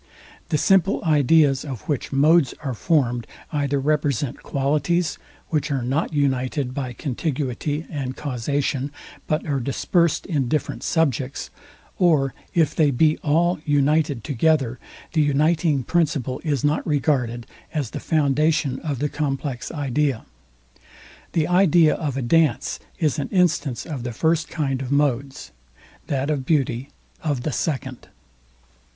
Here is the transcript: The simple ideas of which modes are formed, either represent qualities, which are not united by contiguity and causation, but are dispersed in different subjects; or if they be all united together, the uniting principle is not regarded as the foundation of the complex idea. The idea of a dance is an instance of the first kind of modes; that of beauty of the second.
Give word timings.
The 0.49 0.57
simple 0.57 1.05
ideas 1.05 1.63
of 1.63 1.81
which 1.81 2.11
modes 2.11 2.55
are 2.63 2.73
formed, 2.73 3.27
either 3.51 3.79
represent 3.79 4.41
qualities, 4.41 5.19
which 5.49 5.69
are 5.69 5.83
not 5.83 6.11
united 6.11 6.73
by 6.73 6.93
contiguity 6.93 7.85
and 7.87 8.17
causation, 8.17 8.91
but 9.27 9.45
are 9.45 9.59
dispersed 9.59 10.25
in 10.25 10.47
different 10.47 10.81
subjects; 10.81 11.51
or 11.99 12.33
if 12.55 12.75
they 12.75 12.89
be 12.89 13.17
all 13.19 13.59
united 13.63 14.23
together, 14.23 14.79
the 15.13 15.21
uniting 15.21 15.83
principle 15.83 16.41
is 16.43 16.63
not 16.63 16.87
regarded 16.87 17.45
as 17.71 17.91
the 17.91 17.99
foundation 17.99 18.79
of 18.79 18.97
the 18.97 19.07
complex 19.07 19.71
idea. 19.71 20.25
The 21.33 21.47
idea 21.47 21.93
of 21.93 22.17
a 22.17 22.23
dance 22.23 22.79
is 22.97 23.19
an 23.19 23.29
instance 23.29 23.85
of 23.85 24.01
the 24.01 24.13
first 24.13 24.49
kind 24.49 24.81
of 24.81 24.91
modes; 24.91 25.51
that 26.07 26.31
of 26.31 26.43
beauty 26.43 26.89
of 27.21 27.43
the 27.43 27.51
second. 27.53 28.07